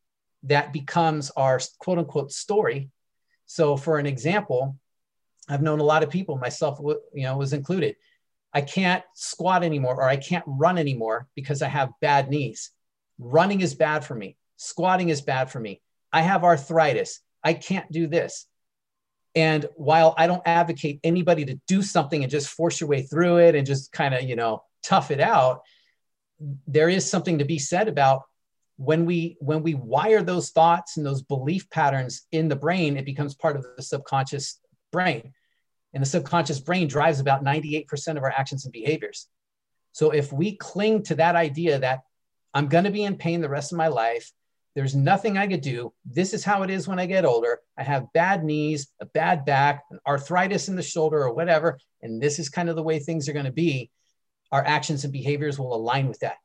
[0.45, 2.91] that becomes our quote unquote story.
[3.47, 4.77] So for an example,
[5.49, 7.97] I've known a lot of people, myself, you know, was included.
[8.53, 12.71] I can't squat anymore or I can't run anymore because I have bad knees.
[13.19, 14.37] Running is bad for me.
[14.57, 15.81] Squatting is bad for me.
[16.13, 17.21] I have arthritis.
[17.45, 18.47] I can't do this.
[19.35, 23.39] And while I don't advocate anybody to do something and just force your way through
[23.39, 25.63] it and just kind of, you know, tough it out,
[26.67, 28.23] there is something to be said about
[28.77, 33.05] when we when we wire those thoughts and those belief patterns in the brain, it
[33.05, 34.61] becomes part of the subconscious
[34.93, 35.33] brain.
[35.95, 39.29] And the subconscious brain drives about 98% of our actions and behaviors.
[39.93, 42.01] So if we cling to that idea that
[42.55, 44.31] I'm going to be in pain the rest of my life,
[44.75, 45.93] there's nothing I could do.
[46.05, 47.59] This is how it is when I get older.
[47.77, 51.79] I have bad knees, a bad back, arthritis in the shoulder, or whatever.
[52.01, 53.91] And this is kind of the way things are going to be.
[54.53, 56.37] Our actions and behaviors will align with that.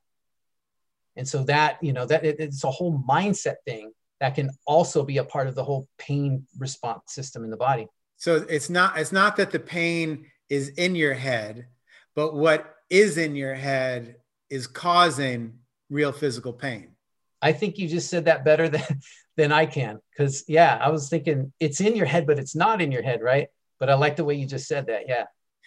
[1.15, 5.03] And so that, you know, that it, it's a whole mindset thing that can also
[5.03, 7.88] be a part of the whole pain response system in the body.
[8.24, 11.68] So it's not it's not that the pain is in your head,
[12.16, 14.16] but what is in your head
[14.50, 15.60] is causing
[15.90, 16.96] real physical pain.
[17.42, 19.02] I think you just said that better than
[19.36, 22.82] than I can cuz yeah, I was thinking it's in your head but it's not
[22.82, 23.50] in your head, right?
[23.78, 25.10] But I like the way you just said that.
[25.10, 25.26] Yeah.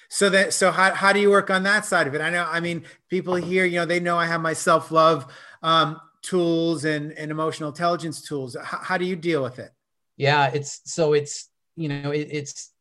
[0.08, 2.22] So that so how, how do you work on that side of it?
[2.22, 5.30] I know I mean people here, you know, they know I have my self-love
[5.62, 8.56] um, tools and, and emotional intelligence tools.
[8.64, 9.72] How, how do you deal with it?
[10.16, 12.72] Yeah, it's so it's you know it, it's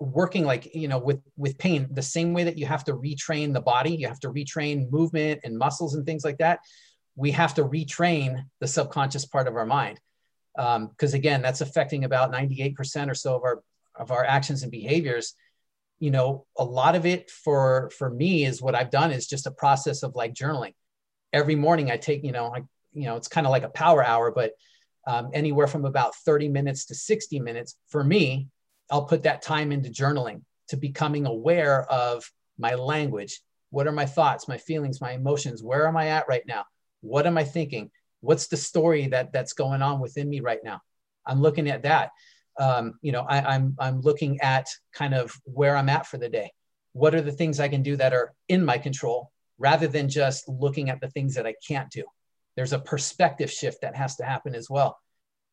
[0.00, 3.52] working like you know with with pain the same way that you have to retrain
[3.52, 6.60] the body you have to retrain movement and muscles and things like that
[7.18, 10.00] we have to retrain the subconscious part of our mind.
[10.54, 13.62] Because um, again that's affecting about 98% or so of our
[13.96, 15.34] of our actions and behaviors.
[15.98, 19.48] You know a lot of it for for me is what i've done is just
[19.48, 20.74] a process of like journaling.
[21.32, 24.04] Every morning i take you know i you know it's kind of like a power
[24.04, 24.52] hour but
[25.08, 27.76] um, anywhere from about 30 minutes to 60 minutes.
[27.88, 28.48] For me,
[28.90, 33.40] I'll put that time into journaling, to becoming aware of my language.
[33.70, 35.62] What are my thoughts, my feelings, my emotions?
[35.62, 36.64] Where am I at right now?
[37.00, 37.90] What am I thinking?
[38.20, 40.82] What's the story that that's going on within me right now?
[41.24, 42.10] I'm looking at that.
[42.60, 46.28] Um, you know, I, I'm I'm looking at kind of where I'm at for the
[46.28, 46.50] day.
[46.92, 50.48] What are the things I can do that are in my control, rather than just
[50.48, 52.04] looking at the things that I can't do
[52.58, 54.98] there's a perspective shift that has to happen as well.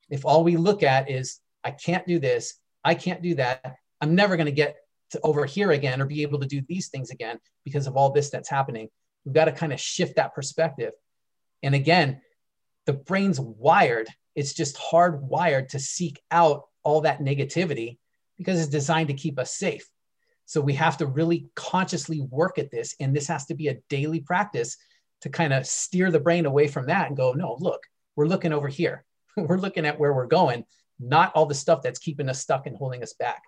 [0.10, 4.16] If all we look at is, I can't do this, I can't do that, I'm
[4.16, 4.78] never going to get
[5.12, 8.12] to over here again or be able to do these things again because of all
[8.12, 8.90] this that's happening.
[9.24, 10.94] We've got to kind of shift that perspective.
[11.62, 12.22] And again,
[12.88, 18.00] the brain's wired, it's just hardwired to seek out all that negativity
[18.36, 19.88] because it's designed to keep us safe.
[20.48, 22.96] So we have to really consciously work at this.
[23.00, 24.76] And this has to be a daily practice
[25.26, 27.82] to kind of steer the brain away from that and go, no, look,
[28.16, 29.04] we're looking over here.
[29.36, 30.64] we're looking at where we're going,
[31.00, 33.42] not all the stuff that's keeping us stuck and holding us back.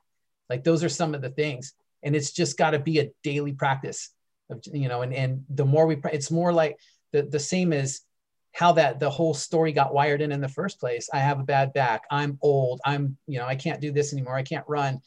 [0.50, 1.74] Like those are some of the things.
[2.02, 4.10] And it's just got to be a daily practice
[4.50, 6.80] of, you know, and, and the more we, it's more like
[7.12, 8.02] the, the same as
[8.54, 11.12] how that the whole story got wired in in the first place.
[11.13, 12.06] I have a bad back.
[12.10, 12.82] I'm old.
[12.86, 14.36] I'm, you know, I can't do this anymore.
[14.36, 15.00] I can't run.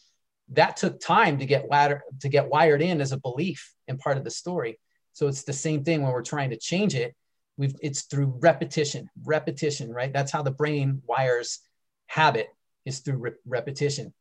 [0.50, 4.18] That took time to get wired, to get wired in as a belief and part
[4.18, 4.78] of the story.
[5.12, 7.14] So it's the same thing when we're trying to change it.
[7.56, 10.12] We've, it's through repetition, repetition, right?
[10.12, 11.60] That's how the brain wires
[12.06, 12.48] habit
[12.86, 14.14] is through re- repetition.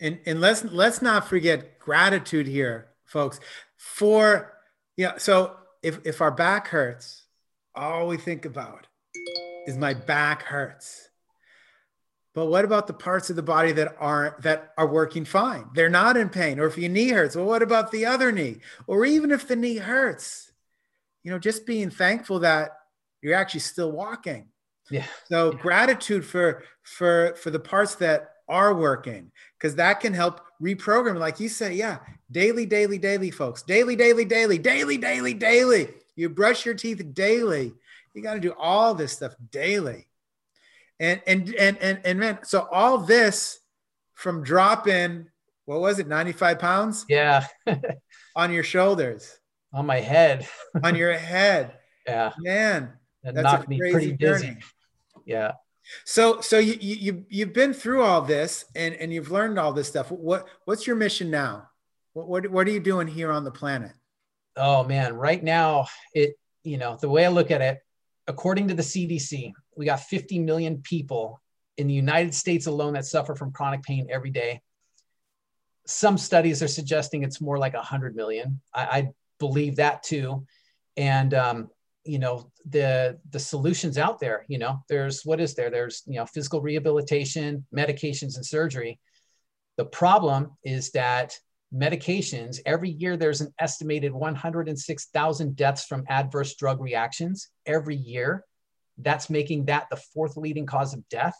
[0.00, 3.38] And, and let's let's not forget gratitude here, folks.
[3.76, 4.52] For
[4.96, 7.26] yeah, so if if our back hurts,
[7.74, 8.86] all we think about
[9.66, 11.08] is my back hurts.
[12.34, 15.66] But what about the parts of the body that aren't that are working fine?
[15.74, 16.58] They're not in pain.
[16.58, 18.58] Or if your knee hurts, well, what about the other knee?
[18.86, 20.50] Or even if the knee hurts,
[21.22, 22.70] you know, just being thankful that
[23.20, 24.48] you're actually still walking.
[24.90, 25.04] Yeah.
[25.26, 25.58] So yeah.
[25.58, 31.18] gratitude for for for the parts that are working, because that can help reprogram.
[31.18, 31.98] Like you say, yeah,
[32.30, 33.62] daily, daily, daily, folks.
[33.62, 35.88] Daily, daily, daily, daily, daily, daily.
[36.16, 37.74] You brush your teeth daily.
[38.14, 40.06] You got to do all this stuff daily
[41.02, 43.58] and and and and, and man so all this
[44.14, 45.26] from dropping
[45.64, 47.06] what was it 95 pounds?
[47.08, 47.46] Yeah.
[48.36, 49.38] On your shoulders.
[49.72, 50.46] On my head.
[50.82, 51.74] On your head.
[52.06, 52.32] Yeah.
[52.38, 54.46] Man that that's knocked me pretty dizzy.
[54.46, 54.60] journey.
[55.24, 55.52] yeah.
[56.04, 59.88] So so you, you you've been through all this and and you've learned all this
[59.88, 60.10] stuff.
[60.10, 61.68] What what's your mission now?
[62.12, 63.92] What what, what are you doing here on the planet?
[64.56, 67.80] Oh man right now it you know, the way I look at it,
[68.26, 71.40] according to the CDC, we got 50 million people
[71.76, 74.60] in the United States alone that suffer from chronic pain every day.
[75.86, 78.60] Some studies are suggesting it's more like 100 million.
[78.74, 79.08] I, I
[79.38, 80.46] believe that too.
[80.96, 81.70] And, um,
[82.04, 85.70] you know, the, the solutions out there, you know, there's, what is there?
[85.70, 89.00] There's, you know, physical rehabilitation, medications and surgery.
[89.76, 91.36] The problem is that
[91.74, 98.44] medications, every year there's an estimated 106,000 deaths from adverse drug reactions every year.
[98.98, 101.36] That's making that the fourth leading cause of death.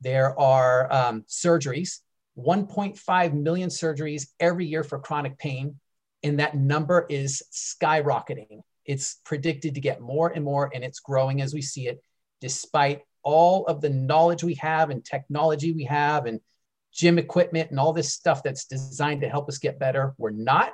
[0.00, 2.00] There are um, surgeries,
[2.36, 5.78] 1.5 million surgeries every year for chronic pain,
[6.22, 8.60] and that number is skyrocketing.
[8.84, 12.02] It's predicted to get more and more, and it's growing as we see it,
[12.40, 16.40] despite all of the knowledge we have and technology we have and
[16.96, 20.14] gym equipment and all this stuff that's designed to help us get better.
[20.18, 20.72] We're not.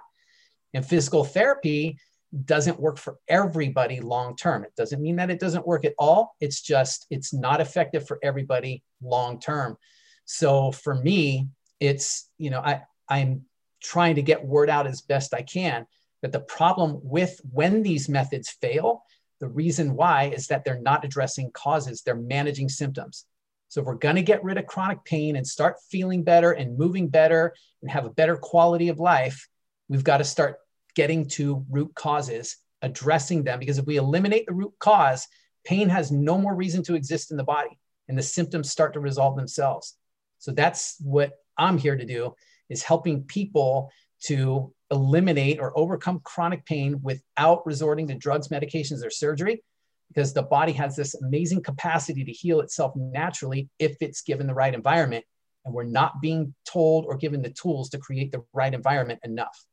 [0.72, 1.98] And physical therapy
[2.44, 4.64] doesn't work for everybody long term.
[4.64, 6.34] It doesn't mean that it doesn't work at all.
[6.40, 9.76] It's just, it's not effective for everybody long term.
[10.24, 11.48] So for me,
[11.80, 13.42] it's, you know, I, I'm
[13.82, 15.86] trying to get word out as best I can.
[16.22, 19.02] But the problem with when these methods fail,
[19.40, 23.26] the reason why is that they're not addressing causes, they're managing symptoms.
[23.72, 26.76] So if we're going to get rid of chronic pain and start feeling better and
[26.76, 29.48] moving better and have a better quality of life,
[29.88, 30.58] we've got to start
[30.94, 33.58] getting to root causes, addressing them.
[33.58, 35.26] Because if we eliminate the root cause,
[35.64, 37.78] pain has no more reason to exist in the body
[38.10, 39.96] and the symptoms start to resolve themselves.
[40.38, 42.34] So that's what I'm here to do
[42.68, 43.90] is helping people
[44.24, 49.62] to eliminate or overcome chronic pain without resorting to drugs, medications, or surgery
[50.12, 54.54] because the body has this amazing capacity to heal itself naturally if it's given the
[54.54, 55.24] right environment.
[55.64, 59.64] And we're not being told or given the tools to create the right environment enough.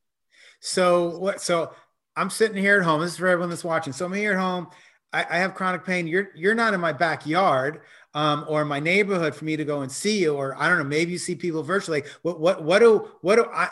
[0.60, 1.42] So what?
[1.42, 1.74] So
[2.16, 3.02] I'm sitting here at home.
[3.02, 3.94] This is for everyone that's watching.
[3.94, 4.68] So I'm here at home.
[5.12, 6.08] I, I have chronic pain.
[6.08, 7.82] You're you're not in my backyard
[8.14, 10.84] um, or my neighborhood for me to go and see you, or I don't know.
[10.84, 12.04] Maybe you see people virtually.
[12.22, 13.70] What what what do what do I?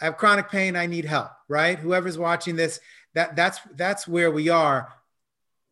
[0.00, 0.74] I have chronic pain.
[0.74, 1.30] I need help.
[1.48, 1.78] Right.
[1.78, 2.80] Whoever's watching this,
[3.14, 4.88] that that's that's where we are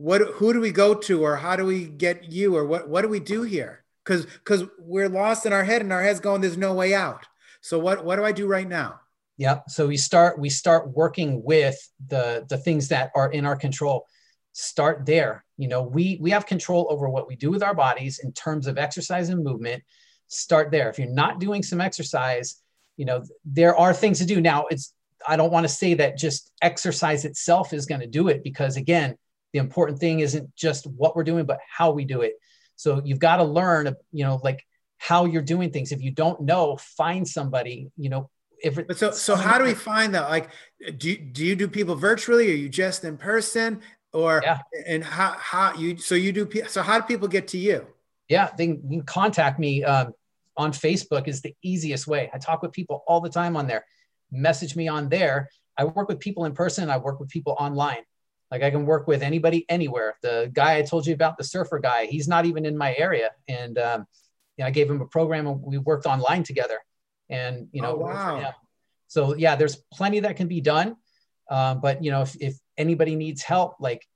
[0.01, 3.03] what who do we go to or how do we get you or what what
[3.03, 3.85] do we do here?
[4.03, 7.27] Because because we're lost in our head and our head's going there's no way out.
[7.61, 9.01] So what what do i do right now?
[9.37, 11.77] Yeah so we start we start working with
[12.09, 14.07] the the things that are in our control.
[14.53, 15.45] Start there.
[15.59, 18.67] You know we we have control over what we do with our bodies in terms
[18.67, 19.83] of exercise and movement.
[20.29, 20.89] Start there.
[20.89, 22.57] If you're not doing some exercise
[22.97, 24.41] you know there are things to do.
[24.41, 24.95] Now it's
[25.29, 28.79] i don't want to say that just exercise itself is going to do it because
[28.79, 29.15] again
[29.53, 32.35] the important thing isn't just what we're doing but how we do it.
[32.77, 34.65] So you've got to learn you know like
[34.99, 35.93] how you're doing things.
[35.93, 38.31] If you don't know find somebody you know
[38.63, 40.29] if it, so so how do we find that?
[40.29, 40.51] Like
[40.97, 42.51] do, do you do people virtually?
[42.51, 43.81] Or you just in person?
[44.13, 44.59] Or yeah.
[44.87, 47.87] and how how you so you do so how do people get to you?
[48.29, 50.13] Yeah they can contact me um,
[50.57, 52.31] on facebook is the easiest way.
[52.33, 53.85] I talk with people all the time on there.
[54.31, 55.49] Message me on there.
[55.77, 56.91] I work with people in person.
[56.91, 58.03] I work with people online
[58.51, 60.17] like I can work with anybody anywhere.
[60.23, 63.31] The guy I told you about, the surfer guy, he's not even in my area,
[63.49, 64.07] and um,
[64.57, 66.79] you know, I gave him a program and we worked online together.
[67.29, 68.55] And you know, oh, wow.
[69.07, 70.97] so yeah, there's plenty that can be done.
[71.51, 74.07] Um, but you know, if, if anybody needs help, like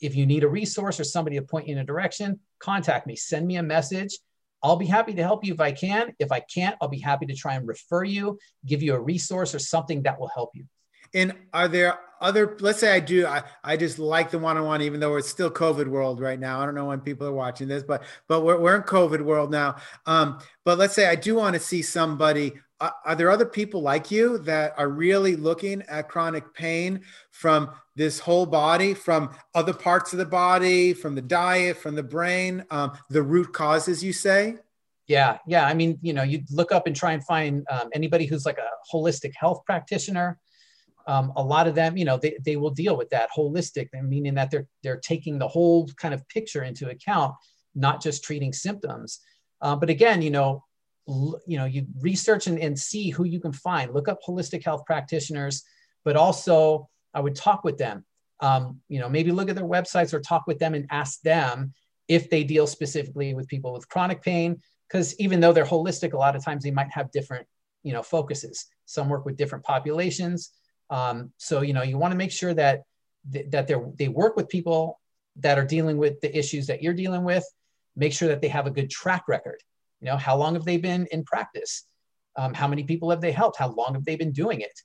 [0.00, 3.16] if you need a resource or somebody to point you in a direction, contact me.
[3.16, 4.18] Send me a message.
[4.62, 6.14] I'll be happy to help you if I can.
[6.18, 9.54] If I can't, I'll be happy to try and refer you, give you a resource
[9.54, 10.64] or something that will help you.
[11.12, 14.98] And are there other, let's say I do, I, I just like the one-on-one, even
[14.98, 16.60] though it's still COVID world right now.
[16.60, 19.50] I don't know when people are watching this, but, but we're, we're in COVID world
[19.50, 19.76] now.
[20.06, 23.82] Um, but let's say I do want to see somebody, uh, are there other people
[23.82, 29.74] like you that are really looking at chronic pain from this whole body, from other
[29.74, 34.12] parts of the body, from the diet, from the brain, um, the root causes you
[34.12, 34.56] say?
[35.06, 35.66] Yeah, yeah.
[35.66, 38.56] I mean, you know, you look up and try and find um, anybody who's like
[38.56, 40.38] a holistic health practitioner
[41.06, 44.34] um, a lot of them, you know, they, they will deal with that holistic, meaning
[44.34, 47.34] that they're they're taking the whole kind of picture into account,
[47.74, 49.20] not just treating symptoms.
[49.60, 50.64] Uh, but again, you know,
[51.08, 53.92] l- you know, you research and, and see who you can find.
[53.92, 55.62] Look up holistic health practitioners,
[56.04, 58.04] but also I would talk with them.
[58.40, 61.72] Um, you know, maybe look at their websites or talk with them and ask them
[62.08, 64.60] if they deal specifically with people with chronic pain.
[64.88, 67.46] Because even though they're holistic, a lot of times they might have different,
[67.82, 68.66] you know, focuses.
[68.86, 70.50] Some work with different populations
[70.90, 72.82] um, so you know you want to make sure that
[73.32, 75.00] th- that they they work with people
[75.36, 77.44] that are dealing with the issues that you're dealing with.
[77.96, 79.60] Make sure that they have a good track record.
[80.00, 81.86] You know, how long have they been in practice?
[82.36, 83.58] Um, how many people have they helped?
[83.58, 84.80] How long have they been doing it?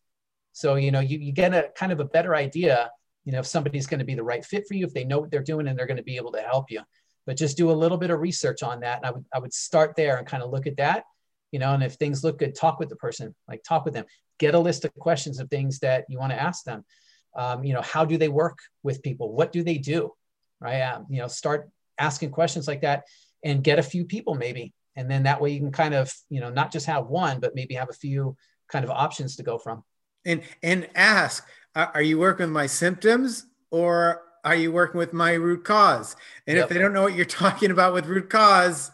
[0.53, 2.89] So you know you, you get a kind of a better idea.
[3.25, 5.19] you know if somebody's going to be the right fit for you if they know
[5.19, 6.81] what they're doing and they're going to be able to help you
[7.25, 9.53] but just do a little bit of research on that and i would i would
[9.53, 11.03] start there and kind of look at that
[11.51, 14.05] you know and if things look good talk with the person like talk with them.
[14.39, 16.85] Get a list of questions of things that you want to ask them.
[17.35, 19.33] Um, you know how do they work with people?
[19.33, 20.13] What do they do?
[20.59, 23.03] Right um, you know start asking questions like that
[23.43, 24.73] and get a few people maybe.
[24.95, 27.55] And then that way you can kind of you know not just have one but
[27.55, 28.35] maybe have a few
[28.69, 29.83] kind of options to go from.
[30.25, 31.45] And and ask
[31.75, 36.15] are you working with my symptoms or are you working with my root cause?
[36.47, 36.65] And yep.
[36.65, 38.91] if they don't know what you're talking about with root cause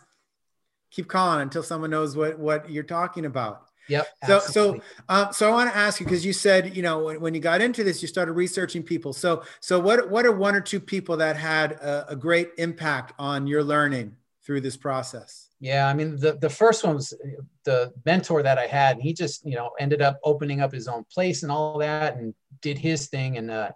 [0.96, 4.08] keep calling until someone knows what what you're talking about Yep.
[4.26, 7.22] So, so, um, so I want to ask you because you said, you know, when,
[7.22, 9.14] when, you got into this, you started researching people.
[9.14, 13.14] So, so what, what are one or two people that had a, a, great impact
[13.20, 15.50] on your learning through this process?
[15.60, 17.14] Yeah, I mean, the the first one was
[17.64, 18.98] the mentor that I had.
[18.98, 22.18] and He just, you know, ended up opening up his own place and all that,
[22.18, 23.38] and did his thing.
[23.38, 23.72] And uh,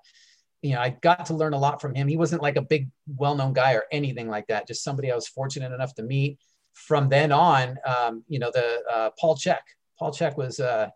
[0.61, 2.07] you know, I got to learn a lot from him.
[2.07, 4.67] He wasn't like a big, well-known guy or anything like that.
[4.67, 6.37] Just somebody I was fortunate enough to meet.
[6.73, 9.59] From then on, um, you know, the uh, Paul Chek.
[9.97, 10.89] Paul Chek was uh,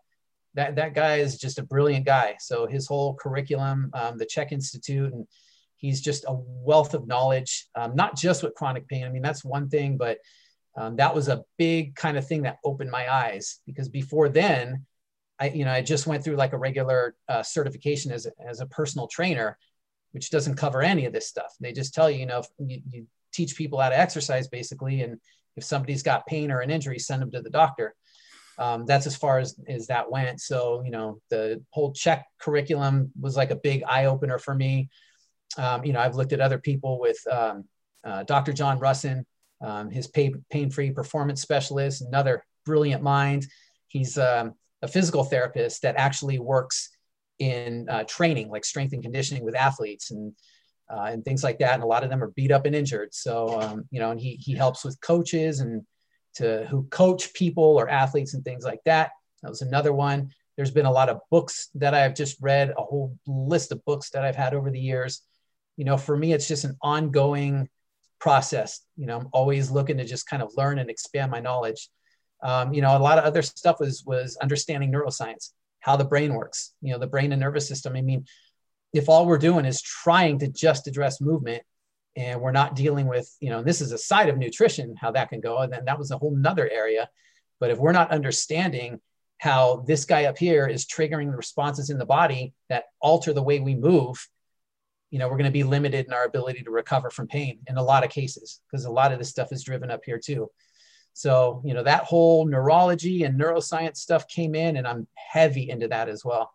[0.54, 2.36] that that guy is just a brilliant guy.
[2.40, 5.26] So his whole curriculum, um, the Chek Institute, and
[5.76, 9.04] he's just a wealth of knowledge, um, not just with chronic pain.
[9.04, 10.18] I mean, that's one thing, but
[10.76, 14.86] um, that was a big kind of thing that opened my eyes because before then,
[15.38, 18.60] I you know I just went through like a regular uh, certification as a, as
[18.60, 19.58] a personal trainer,
[20.12, 21.54] which doesn't cover any of this stuff.
[21.60, 25.20] They just tell you, you know, you, you teach people how to exercise basically, and
[25.56, 27.94] if somebody's got pain or an injury, send them to the doctor
[28.58, 30.40] um, that's as far as, as that went.
[30.40, 34.90] So, you know, the whole Chek curriculum was like a big eye opener for me.
[35.58, 37.64] Um, you know, I've looked at other people with um,
[38.04, 38.52] uh, Dr.
[38.52, 39.24] John Rusin,
[39.60, 43.46] um, his pain, pain-free performance specialist, another brilliant mind.
[43.88, 46.90] He's um, a physical therapist that actually works
[47.38, 50.32] in uh, training, like strength and conditioning with athletes and
[50.90, 51.74] uh, and things like that.
[51.74, 53.14] And a lot of them are beat up and injured.
[53.14, 55.82] So, um, you know, and he, he helps with coaches and
[56.34, 59.12] to who coach people or athletes and things like that.
[59.42, 60.30] That was another one.
[60.56, 64.10] There's been a lot of books that I've just read, a whole list of books
[64.10, 65.22] that I've had over the years.
[65.76, 67.68] You know, for me, it's just an ongoing
[68.20, 68.80] process.
[68.96, 71.88] You know, I'm always looking to just kind of learn and expand my knowledge.
[72.42, 76.34] Um, you know, a lot of other stuff was was understanding neuroscience, how the brain
[76.34, 76.72] works.
[76.80, 77.96] You know, the brain and nervous system.
[77.96, 78.26] I mean,
[78.94, 81.62] if all we're doing is trying to just address movement,
[82.16, 85.30] and we're not dealing with you know this is a side of nutrition how that
[85.30, 87.10] can go and then that was a whole nother area.
[87.58, 89.00] But if we're not understanding
[89.38, 93.42] how this guy up here is triggering the responses in the body that alter the
[93.42, 94.28] way we move
[95.10, 97.76] you know we're going to be limited in our ability to recover from pain in
[97.76, 100.48] a lot of cases because a lot of this stuff is driven up here too.
[101.14, 105.88] So you know that whole neurology and neuroscience stuff came in and i'm heavy into
[105.88, 106.52] that as well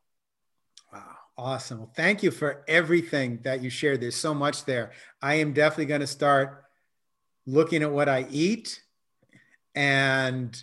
[1.40, 1.78] Awesome.
[1.78, 4.02] Well, thank you for everything that you shared.
[4.02, 4.92] There's so much there.
[5.22, 6.66] I am definitely going to start
[7.48, 8.84] looking at what I eat
[9.74, 10.62] and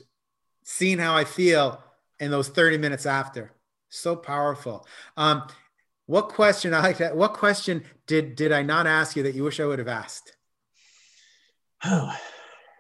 [0.65, 1.83] seeing how I feel
[2.21, 3.53] in those 30 minutes after.
[3.89, 4.87] So powerful.
[5.17, 5.49] Um,
[6.05, 7.17] what question I like that?
[7.17, 10.37] What question did did I not ask you that you wish I would have asked?
[11.85, 12.15] Oh.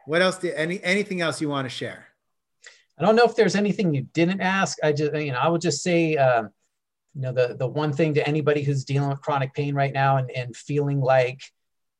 [0.04, 2.06] What else did any anything else you want to share?
[2.96, 4.78] I don't know if there's anything you didn't ask.
[4.80, 6.50] I just you know I would just say um,
[7.16, 10.18] you know the the one thing to anybody who's dealing with chronic pain right now
[10.18, 11.40] and, and feeling like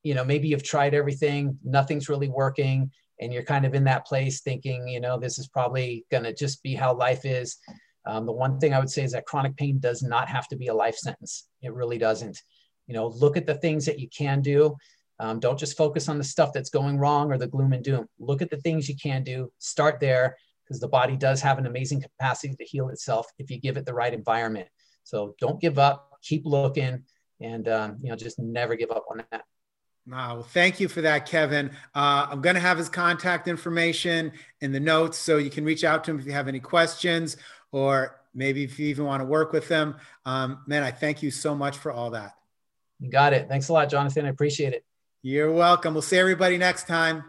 [0.02, 4.06] you know maybe you've tried everything nothing's really working and you're kind of in that
[4.06, 7.56] place thinking you know this is probably going to just be how life is
[8.06, 10.56] um, the one thing i would say is that chronic pain does not have to
[10.56, 11.48] be a life sentence.
[11.62, 12.40] It really doesn't.
[12.86, 14.76] You know look at the things that you can do.
[15.18, 18.06] Um, don't just focus on the stuff that's going wrong or the gloom and doom.
[18.18, 19.50] Look at the things you can do.
[19.58, 23.58] Start there because the body does have an amazing capacity to heal itself if you
[23.58, 24.68] give it the right environment
[25.07, 27.04] so don't give up, keep looking,
[27.40, 29.44] and um, you know just never give up on that.
[30.09, 30.42] Wow.
[30.42, 31.70] Thank you for that, Kevin.
[31.94, 35.82] Uh, I'm going to have his contact information in the notes so you can reach
[35.82, 37.36] out to him if you have any questions
[37.72, 39.96] or maybe if you even want to work with him.
[40.24, 42.34] Um, man, I thank you so much for all that.
[43.00, 43.48] You got it.
[43.48, 44.26] Thanks a lot, Jonathan.
[44.26, 44.84] I appreciate it.
[45.22, 45.92] You're welcome.
[45.92, 47.24] We'll see everybody next time.